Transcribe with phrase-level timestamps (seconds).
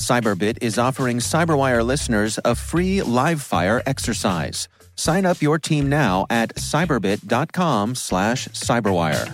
[0.00, 4.66] Cyberbit is offering Cyberwire listeners a free live fire exercise.
[4.96, 9.28] Sign up your team now at cyberbit.com slash cyberwire.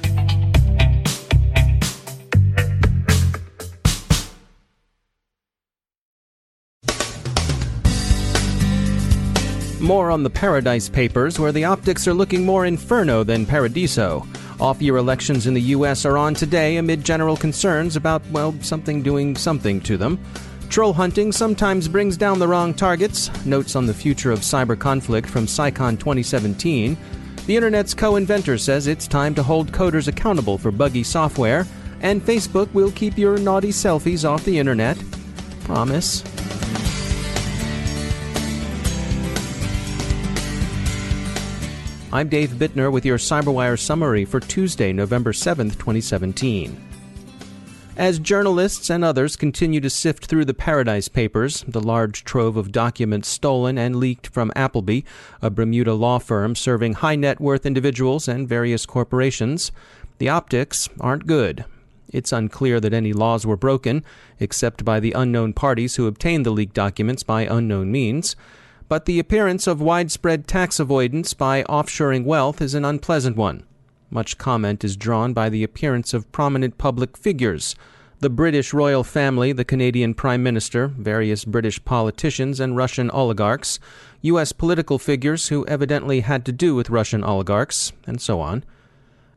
[9.80, 14.26] More on the Paradise Papers, where the optics are looking more inferno than paradiso.
[14.58, 16.04] Off year elections in the U.S.
[16.04, 20.18] are on today amid general concerns about, well, something doing something to them.
[20.68, 23.30] Troll hunting sometimes brings down the wrong targets.
[23.46, 26.96] Notes on the future of cyber conflict from CyCon 2017.
[27.46, 31.66] The internet's co inventor says it's time to hold coders accountable for buggy software.
[32.02, 34.98] And Facebook will keep your naughty selfies off the internet.
[35.64, 36.22] Promise.
[42.12, 46.85] I'm Dave Bittner with your CyberWire summary for Tuesday, November 7th, 2017.
[47.96, 52.70] As journalists and others continue to sift through the Paradise Papers, the large trove of
[52.70, 55.00] documents stolen and leaked from Appleby,
[55.40, 59.72] a Bermuda law firm serving high net worth individuals and various corporations,
[60.18, 61.64] the optics aren't good.
[62.12, 64.04] It's unclear that any laws were broken,
[64.38, 68.36] except by the unknown parties who obtained the leaked documents by unknown means
[68.88, 73.64] but the appearance of widespread tax avoidance by offshoring wealth is an unpleasant one.
[74.10, 77.74] Much comment is drawn by the appearance of prominent public figures
[78.18, 83.78] the British royal family, the Canadian Prime Minister, various British politicians, and Russian oligarchs,
[84.22, 84.52] U.S.
[84.52, 88.64] political figures who evidently had to do with Russian oligarchs, and so on.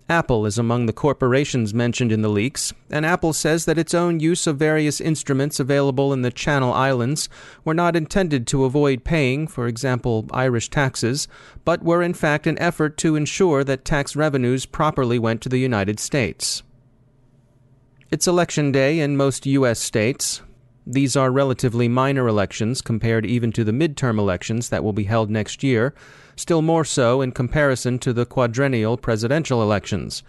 [0.10, 4.20] Apple is among the corporations mentioned in the leaks, and Apple says that its own
[4.20, 7.30] use of various instruments available in the Channel Islands
[7.64, 11.28] were not intended to avoid paying, for example, Irish taxes,
[11.64, 15.60] but were in fact an effort to ensure that tax revenues properly went to the
[15.60, 16.64] United States.
[18.10, 19.80] It's election day in most U.S.
[19.80, 20.42] states.
[20.88, 25.30] These are relatively minor elections compared even to the midterm elections that will be held
[25.30, 25.94] next year
[26.40, 30.24] still more so in comparison to the quadrennial presidential elections.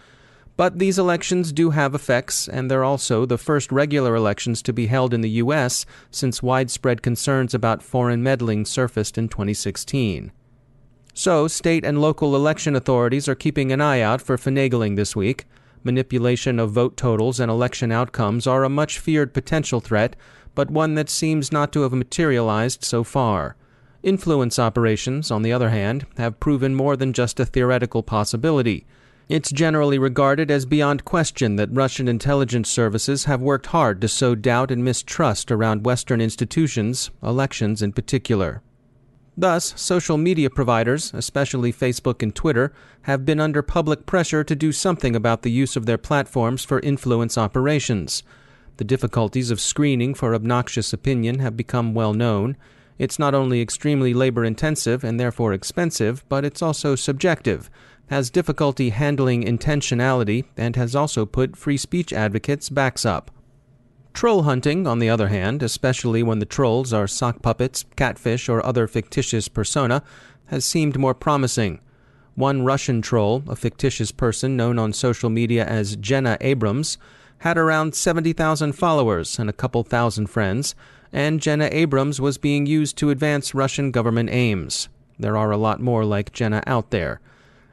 [0.56, 4.88] But these elections do have effects, and they're also the first regular elections to be
[4.88, 5.86] held in the U.S.
[6.10, 10.32] since widespread concerns about foreign meddling surfaced in 2016.
[11.14, 15.46] So, state and local election authorities are keeping an eye out for finagling this week.
[15.84, 20.16] Manipulation of vote totals and election outcomes are a much feared potential threat,
[20.54, 23.56] but one that seems not to have materialized so far.
[24.02, 28.86] Influence operations, on the other hand, have proven more than just a theoretical possibility.
[29.28, 34.34] It's generally regarded as beyond question that Russian intelligence services have worked hard to sow
[34.34, 38.62] doubt and mistrust around Western institutions, elections in particular.
[39.36, 42.72] Thus, social media providers, especially Facebook and Twitter,
[43.02, 46.80] have been under public pressure to do something about the use of their platforms for
[46.80, 48.22] influence operations.
[48.78, 52.56] The difficulties of screening for obnoxious opinion have become well known,
[53.00, 57.70] it's not only extremely labor intensive and therefore expensive, but it's also subjective,
[58.10, 63.30] has difficulty handling intentionality, and has also put free speech advocates' backs up.
[64.12, 68.64] Troll hunting, on the other hand, especially when the trolls are sock puppets, catfish, or
[68.66, 70.02] other fictitious persona,
[70.48, 71.80] has seemed more promising.
[72.34, 76.98] One Russian troll, a fictitious person known on social media as Jenna Abrams,
[77.38, 80.74] had around 70,000 followers and a couple thousand friends,
[81.12, 84.88] and Jenna Abrams was being used to advance Russian government aims.
[85.18, 87.20] There are a lot more like Jenna out there.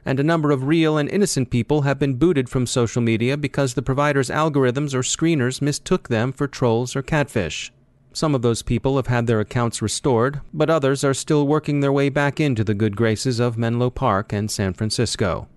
[0.05, 3.73] And a number of real and innocent people have been booted from social media because
[3.73, 7.71] the provider's algorithms or screeners mistook them for trolls or catfish.
[8.13, 11.91] Some of those people have had their accounts restored, but others are still working their
[11.91, 15.47] way back into the good graces of Menlo Park and San Francisco.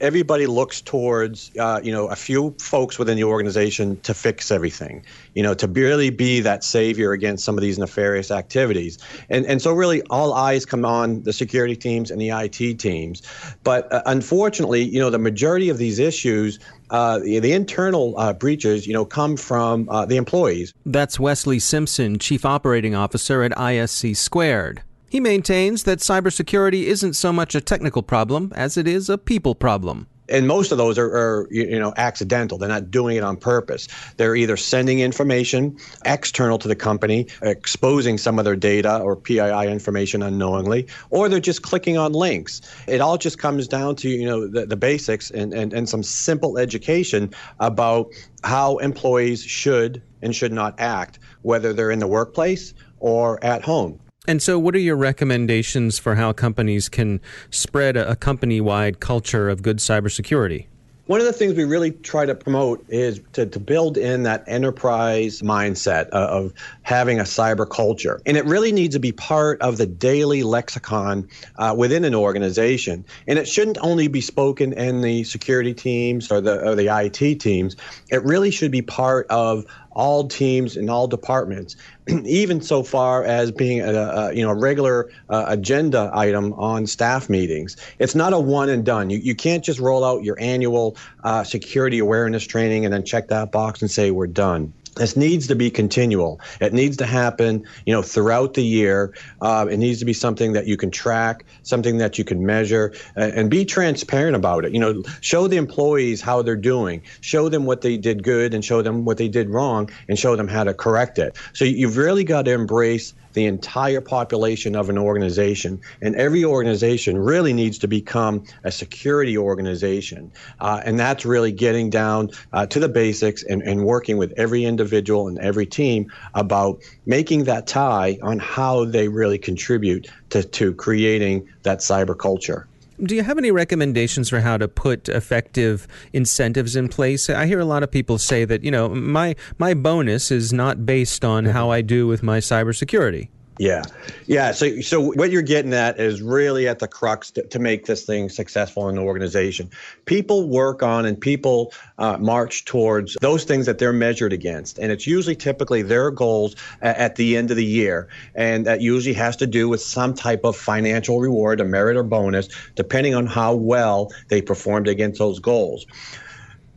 [0.00, 5.04] Everybody looks towards uh, you know a few folks within the organization to fix everything
[5.34, 8.98] you know to really be that savior against some of these nefarious activities
[9.30, 13.22] and and so really all eyes come on the security teams and the IT teams
[13.64, 16.58] but uh, unfortunately you know the majority of these issues
[16.90, 20.72] uh, the, the, internal uh, breaches, you know, come from uh, the employees.
[20.84, 24.82] That's Wesley Simpson, Chief Operating Officer at ISC Squared.
[25.08, 29.54] He maintains that cybersecurity isn't so much a technical problem as it is a people
[29.54, 30.08] problem.
[30.28, 32.58] And most of those are, are, you know accidental.
[32.58, 33.86] They're not doing it on purpose.
[34.16, 39.70] They're either sending information external to the company exposing some of their data or pii
[39.70, 42.60] information unknowingly or they're just clicking on links.
[42.88, 46.02] It all just comes down to you know the, the basics and, and, and some
[46.02, 48.08] simple education about
[48.42, 54.00] how employees should and should not act whether they're in the workplace or at home
[54.26, 57.20] and so, what are your recommendations for how companies can
[57.50, 60.66] spread a, company wide culture of good cybersecurity?
[61.06, 64.42] One of the things we really try to promote is to, to build in that
[64.48, 66.52] enterprise mindset of
[66.82, 68.20] having a cyber culture.
[68.26, 73.04] And it really needs to be part of the daily lexicon uh, within an organization.
[73.28, 77.38] And it shouldn't only be spoken in the security teams or the, or the IT
[77.38, 77.76] teams,
[78.10, 79.64] it really should be part of
[79.96, 81.74] all teams and all departments,
[82.24, 87.30] even so far as being a, a you know regular uh, agenda item on staff
[87.30, 87.76] meetings.
[87.98, 89.08] It's not a one and done.
[89.08, 93.28] You, you can't just roll out your annual uh, security awareness training and then check
[93.28, 96.40] that box and say we're done this needs to be continual.
[96.60, 99.14] It needs to happen, you know, throughout the year.
[99.40, 102.94] Uh, it needs to be something that you can track, something that you can measure,
[103.16, 104.72] uh, and be transparent about it.
[104.72, 108.64] You know, show the employees how they're doing, show them what they did good, and
[108.64, 111.36] show them what they did wrong, and show them how to correct it.
[111.52, 115.78] So you've really got to embrace the entire population of an organization.
[116.00, 120.32] And every organization really needs to become a security organization.
[120.58, 124.64] Uh, and that's really getting down uh, to the basics and, and working with every
[124.64, 130.72] individual and every team about making that tie on how they really contribute to, to
[130.72, 132.66] creating that cyber culture.
[133.02, 137.28] Do you have any recommendations for how to put effective incentives in place?
[137.28, 140.86] I hear a lot of people say that, you know, my my bonus is not
[140.86, 141.52] based on mm-hmm.
[141.52, 143.28] how I do with my cybersecurity.
[143.58, 143.84] Yeah,
[144.26, 144.52] yeah.
[144.52, 148.04] So, so what you're getting at is really at the crux to, to make this
[148.04, 149.70] thing successful in the organization.
[150.04, 154.92] People work on and people uh, march towards those things that they're measured against, and
[154.92, 159.14] it's usually typically their goals at, at the end of the year, and that usually
[159.14, 163.24] has to do with some type of financial reward, a merit or bonus, depending on
[163.24, 165.86] how well they performed against those goals.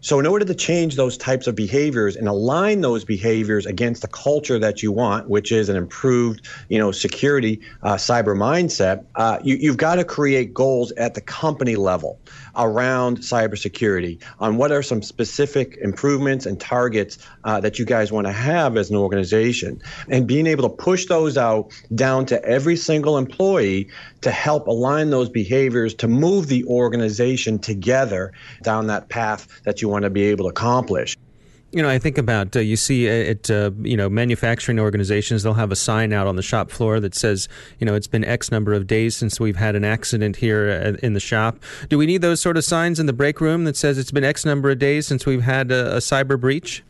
[0.01, 4.07] So, in order to change those types of behaviors and align those behaviors against the
[4.07, 9.40] culture that you want, which is an improved, you know, security uh, cyber mindset, uh,
[9.44, 12.19] you, you've got to create goals at the company level
[12.59, 18.27] around cybersecurity on what are some specific improvements and targets uh, that you guys want
[18.27, 22.75] to have as an organization, and being able to push those out down to every
[22.75, 23.89] single employee
[24.21, 28.33] to help align those behaviors to move the organization together
[28.63, 31.15] down that path that you want to be able to accomplish.
[31.71, 35.54] You know, I think about uh, you see at uh, you know manufacturing organizations they'll
[35.54, 37.48] have a sign out on the shop floor that says
[37.80, 41.06] you know it's been X number of days since we've had an accident here uh,
[41.06, 41.60] in the shop.
[41.88, 44.24] Do we need those sort of signs in the break room that says it's been
[44.24, 46.83] X number of days since we've had a, a cyber breach?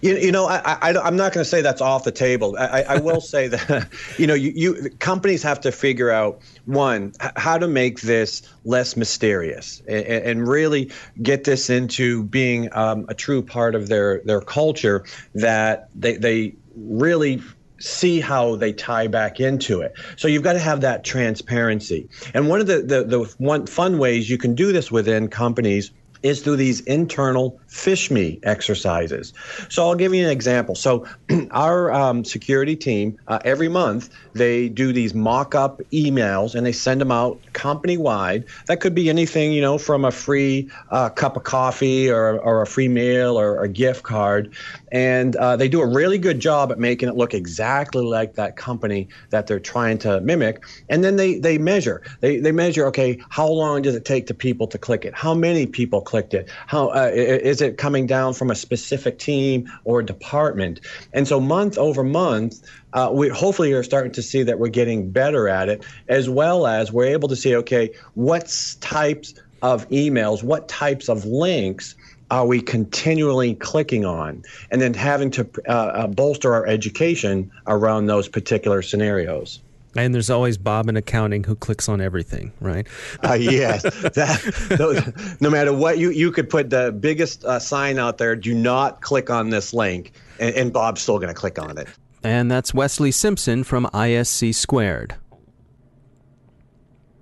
[0.00, 2.56] You, you know, I, I, am not going to say that's off the table.
[2.58, 3.88] I, I will say that,
[4.18, 8.96] you know, you, you companies have to figure out one how to make this less
[8.96, 10.90] mysterious and, and really
[11.22, 16.54] get this into being um, a true part of their their culture that they they
[16.76, 17.42] really
[17.78, 19.92] see how they tie back into it.
[20.16, 22.08] So you've got to have that transparency.
[22.32, 25.90] And one of the, the, the one fun ways you can do this within companies
[26.22, 29.32] is through these internal PhishMe exercises.
[29.68, 30.74] So I'll give you an example.
[30.74, 31.06] So
[31.50, 37.00] our um, security team uh, every month they do these mock-up emails and they send
[37.00, 38.44] them out company-wide.
[38.66, 42.62] That could be anything, you know, from a free uh, cup of coffee or, or
[42.62, 44.54] a free meal or a gift card,
[44.90, 48.56] and uh, they do a really good job at making it look exactly like that
[48.56, 50.64] company that they're trying to mimic.
[50.88, 52.02] And then they they measure.
[52.20, 52.86] They they measure.
[52.86, 55.14] Okay, how long does it take to people to click it?
[55.14, 56.46] How many people clicked it?
[56.66, 60.78] How uh, is it coming down from a specific team or department?
[61.14, 62.60] And so month over month,
[62.92, 66.66] uh, we hopefully are starting to see that we're getting better at it, as well
[66.66, 71.94] as we're able to see, okay, what types of emails, what types of links
[72.30, 78.04] are we continually clicking on, and then having to uh, uh, bolster our education around
[78.04, 79.60] those particular scenarios.
[79.94, 82.86] And there's always Bob in accounting who clicks on everything, right?
[83.24, 83.82] uh, yes.
[83.82, 84.40] That,
[84.78, 88.54] those, no matter what, you, you could put the biggest uh, sign out there do
[88.54, 91.88] not click on this link, and, and Bob's still going to click on it.
[92.24, 95.16] And that's Wesley Simpson from ISC Squared.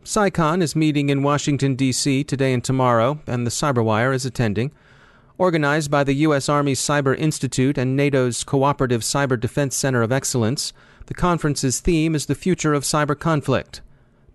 [0.04, 2.24] CyCon is meeting in Washington, D.C.
[2.24, 4.72] today and tomorrow, and the Cyberwire is attending.
[5.40, 6.50] Organized by the U.S.
[6.50, 10.74] Army Cyber Institute and NATO's Cooperative Cyber Defense Center of Excellence,
[11.06, 13.80] the conference's theme is the future of cyber conflict.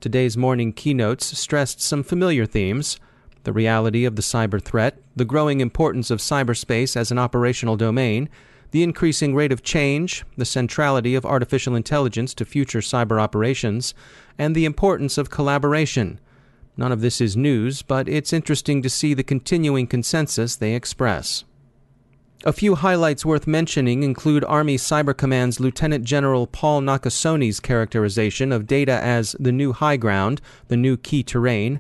[0.02, 3.00] Today's morning keynotes stressed some familiar themes
[3.44, 8.28] the reality of the cyber threat, the growing importance of cyberspace as an operational domain,
[8.72, 13.94] the increasing rate of change, the centrality of artificial intelligence to future cyber operations,
[14.40, 16.20] and the importance of collaboration.
[16.78, 21.46] None of this is news, but it's interesting to see the continuing consensus they express.
[22.44, 28.68] A few highlights worth mentioning include Army Cyber Command's Lieutenant General Paul Nakasone's characterization of
[28.68, 31.80] data as the new high ground, the new key terrain.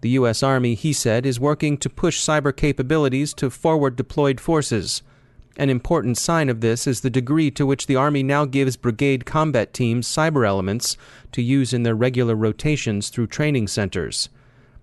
[0.00, 0.42] The U.S.
[0.42, 5.02] Army, he said, is working to push cyber capabilities to forward deployed forces.
[5.56, 9.24] An important sign of this is the degree to which the Army now gives brigade
[9.24, 10.96] combat teams cyber elements
[11.30, 14.28] to use in their regular rotations through training centers.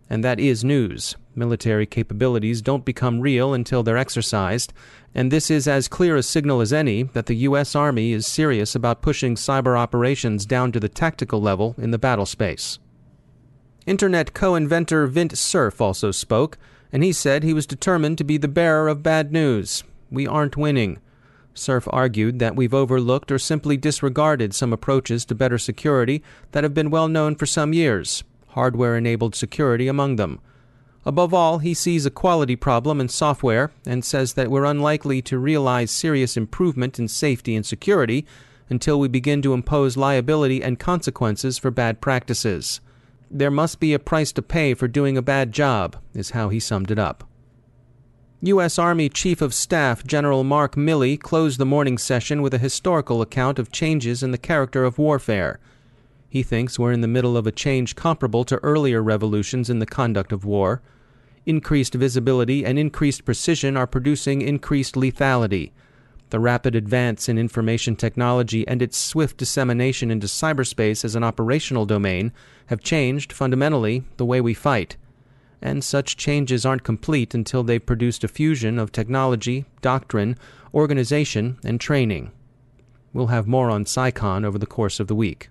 [0.09, 1.17] And that is news.
[1.35, 4.71] Military capabilities don't become real until they're exercised,
[5.13, 7.75] and this is as clear a signal as any that the U.S.
[7.75, 12.25] Army is serious about pushing cyber operations down to the tactical level in the battle
[12.25, 12.79] space.
[13.85, 16.57] Internet co inventor Vint Cerf also spoke,
[16.93, 20.57] and he said he was determined to be the bearer of bad news we aren't
[20.57, 20.99] winning.
[21.53, 26.73] Cerf argued that we've overlooked or simply disregarded some approaches to better security that have
[26.73, 30.39] been well known for some years, hardware enabled security among them.
[31.05, 35.39] Above all, he sees a quality problem in software and says that we're unlikely to
[35.39, 38.25] realize serious improvement in safety and security
[38.69, 42.79] until we begin to impose liability and consequences for bad practices.
[43.29, 46.59] There must be a price to pay for doing a bad job, is how he
[46.59, 47.23] summed it up.
[48.43, 48.79] U.S.
[48.79, 53.59] Army Chief of Staff General Mark Milley closed the morning session with a historical account
[53.59, 55.59] of changes in the character of warfare.
[56.27, 59.85] He thinks we're in the middle of a change comparable to earlier revolutions in the
[59.85, 60.81] conduct of war.
[61.45, 65.69] Increased visibility and increased precision are producing increased lethality.
[66.31, 71.85] The rapid advance in information technology and its swift dissemination into cyberspace as an operational
[71.85, 72.33] domain
[72.67, 74.97] have changed, fundamentally, the way we fight
[75.61, 80.37] and such changes aren't complete until they've produced a fusion of technology, doctrine,
[80.73, 82.31] organization, and training.
[83.13, 85.49] We'll have more on CyCon over the course of the week.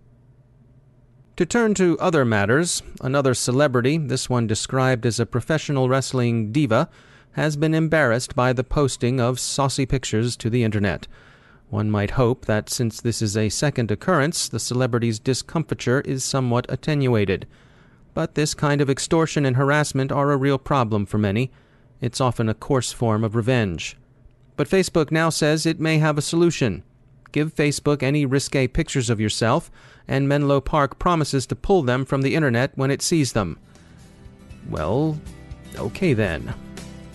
[1.36, 6.90] To turn to other matters, another celebrity, this one described as a professional wrestling diva,
[7.32, 11.06] has been embarrassed by the posting of saucy pictures to the internet.
[11.68, 16.66] One might hope that since this is a second occurrence, the celebrity's discomfiture is somewhat
[16.68, 17.46] attenuated.
[18.14, 21.50] But this kind of extortion and harassment are a real problem for many.
[22.00, 23.96] It's often a coarse form of revenge.
[24.56, 26.82] But Facebook now says it may have a solution.
[27.32, 29.70] Give Facebook any risque pictures of yourself,
[30.08, 33.58] and Menlo Park promises to pull them from the internet when it sees them.
[34.68, 35.20] Well,
[35.76, 36.52] okay then.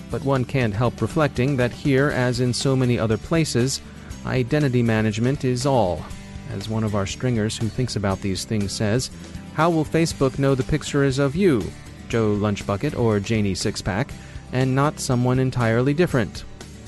[0.10, 3.82] But one can't help reflecting that here, as in so many other places,
[4.26, 6.06] identity management is all.
[6.52, 9.10] As one of our stringers who thinks about these things says,
[9.56, 11.64] how will Facebook know the picture is of you,
[12.10, 14.10] Joe Lunchbucket or Janie Sixpack,
[14.52, 16.44] and not someone entirely different?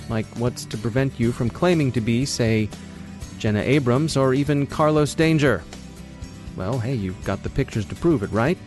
[0.09, 2.69] Like, what's to prevent you from claiming to be, say,
[3.39, 5.63] Jenna Abrams or even Carlos Danger?
[6.57, 8.57] Well, hey, you've got the pictures to prove it, right?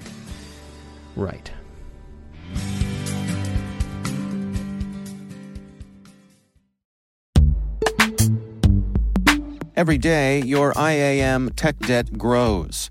[1.14, 1.50] Right.
[9.76, 12.90] Every day, your IAM tech debt grows.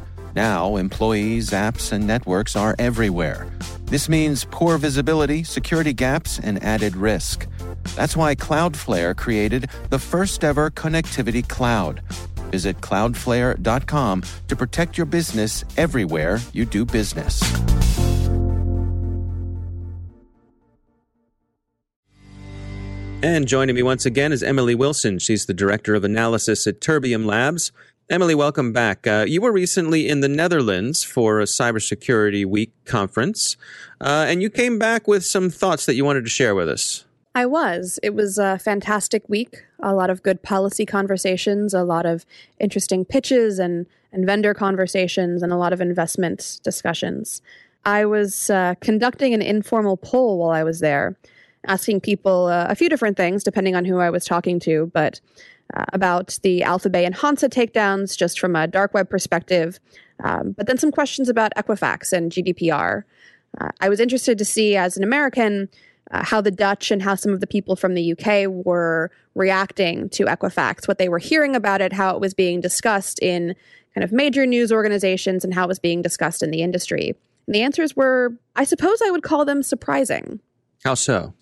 [0.35, 3.47] Now, employees, apps, and networks are everywhere.
[3.85, 7.47] This means poor visibility, security gaps, and added risk.
[7.95, 12.01] That's why Cloudflare created the first ever connectivity cloud.
[12.51, 17.41] Visit cloudflare.com to protect your business everywhere you do business.
[23.23, 25.19] And joining me once again is Emily Wilson.
[25.19, 27.71] She's the Director of Analysis at Terbium Labs.
[28.11, 29.07] Emily, welcome back.
[29.07, 33.55] Uh, you were recently in the Netherlands for a Cybersecurity Week conference,
[34.01, 37.05] uh, and you came back with some thoughts that you wanted to share with us.
[37.33, 38.01] I was.
[38.03, 39.63] It was a fantastic week.
[39.79, 42.25] A lot of good policy conversations, a lot of
[42.59, 47.41] interesting pitches and, and vendor conversations, and a lot of investment discussions.
[47.85, 51.15] I was uh, conducting an informal poll while I was there
[51.67, 55.21] asking people uh, a few different things depending on who I was talking to, but
[55.75, 59.79] uh, about the Alphabay and Hansa takedowns just from a dark web perspective,
[60.23, 63.03] um, but then some questions about Equifax and GDPR.
[63.59, 65.69] Uh, I was interested to see, as an American,
[66.11, 70.09] uh, how the Dutch and how some of the people from the UK were reacting
[70.09, 73.55] to Equifax, what they were hearing about it, how it was being discussed in
[73.93, 77.15] kind of major news organizations, and how it was being discussed in the industry.
[77.47, 80.39] And the answers were, I suppose I would call them surprising.
[80.83, 81.33] How so?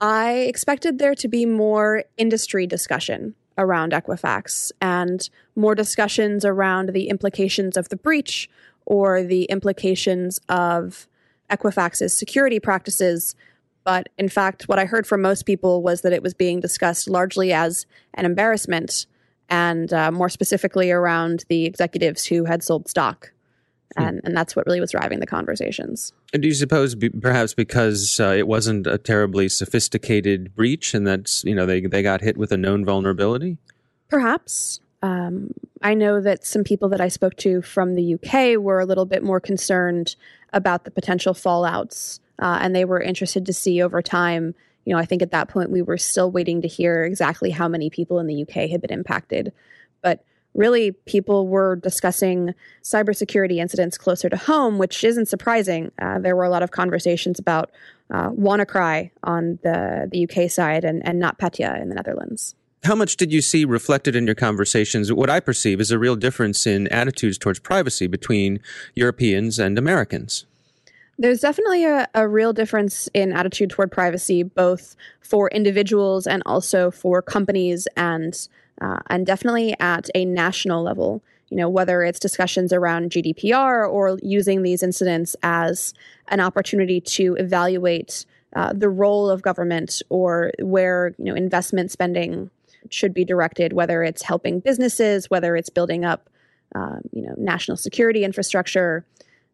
[0.00, 7.08] I expected there to be more industry discussion around Equifax and more discussions around the
[7.08, 8.50] implications of the breach
[8.86, 11.06] or the implications of
[11.50, 13.36] Equifax's security practices.
[13.84, 17.08] But in fact, what I heard from most people was that it was being discussed
[17.08, 19.06] largely as an embarrassment
[19.48, 23.32] and uh, more specifically around the executives who had sold stock.
[23.96, 26.12] And and that's what really was driving the conversations.
[26.32, 31.06] And do you suppose be, perhaps because uh, it wasn't a terribly sophisticated breach, and
[31.06, 33.58] that's you know they they got hit with a known vulnerability?
[34.08, 34.80] Perhaps.
[35.02, 38.84] Um, I know that some people that I spoke to from the UK were a
[38.84, 40.14] little bit more concerned
[40.52, 44.54] about the potential fallouts, uh, and they were interested to see over time.
[44.84, 47.68] You know, I think at that point we were still waiting to hear exactly how
[47.68, 49.52] many people in the UK had been impacted,
[50.54, 55.92] really people were discussing cybersecurity incidents closer to home, which isn't surprising.
[56.00, 57.70] Uh, there were a lot of conversations about
[58.10, 62.54] uh, WannaCry on the, the UK side and, and NotPetya in the Netherlands.
[62.82, 65.12] How much did you see reflected in your conversations?
[65.12, 68.60] What I perceive is a real difference in attitudes towards privacy between
[68.94, 70.46] Europeans and Americans.
[71.18, 76.90] There's definitely a, a, real difference in attitude toward privacy, both for individuals and also
[76.90, 78.48] for companies and
[78.80, 81.22] uh, and definitely at a national level.
[81.48, 85.92] You know, whether it's discussions around GDPR or using these incidents as
[86.28, 92.50] an opportunity to evaluate uh, the role of government or where you know investment spending
[92.88, 96.30] should be directed, whether it's helping businesses, whether it's building up,
[96.74, 99.04] um, you know, national security infrastructure.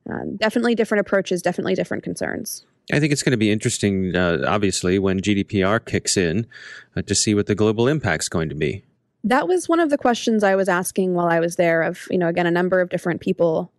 [0.08, 2.64] Um, definitely different approaches, definitely different concerns.
[2.92, 6.46] I think it's going to be interesting, uh, obviously, when GDPR kicks in,
[6.94, 8.84] uh, to see what the global impact's going to be
[9.26, 12.16] that was one of the questions I was asking while I was there of, you
[12.16, 13.72] know, again, a number of different people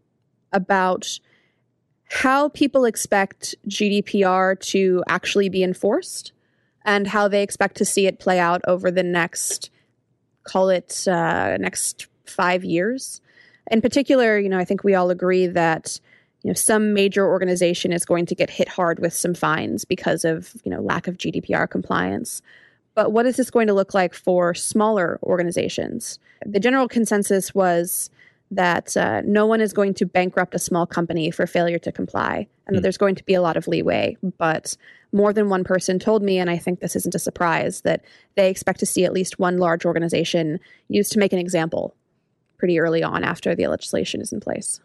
[0.51, 1.19] about
[2.09, 6.33] how people expect GDPR to actually be enforced
[6.83, 9.69] and how they expect to see it play out over the next,
[10.43, 13.21] call it, uh, next five years.
[13.71, 15.99] In particular, you know, I think we all agree that
[16.43, 20.23] you know some major organization is going to get hit hard with some fines because
[20.23, 22.41] of you know lack of GDPR compliance.
[22.97, 26.17] But what is this going to look like for smaller organizations?
[26.43, 28.09] The general consensus was
[28.49, 32.47] that uh, no one is going to bankrupt a small company for failure to comply,
[32.65, 32.81] and that hmm.
[32.81, 34.17] there's going to be a lot of leeway.
[34.39, 34.75] But
[35.13, 38.49] more than one person told me, and I think this isn't a surprise, that they
[38.49, 41.95] expect to see at least one large organization used to make an example
[42.57, 44.79] pretty early on after the legislation is in place.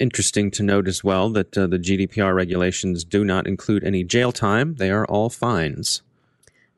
[0.00, 4.32] Interesting to note as well that uh, the GDPR regulations do not include any jail
[4.32, 6.02] time, they are all fines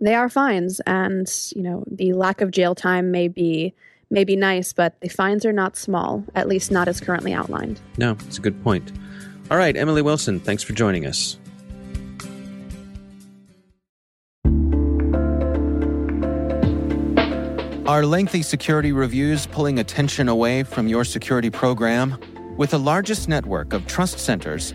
[0.01, 3.75] they are fines and you know the lack of jail time may be
[4.11, 7.81] may be nice but the fines are not small at least not as currently outlined.
[7.99, 8.93] No it's a good point.
[9.51, 11.39] All right emily wilson thanks for joining us.
[17.87, 22.19] Are lengthy security reviews pulling attention away from your security program?
[22.57, 24.75] With the largest network of trust centers,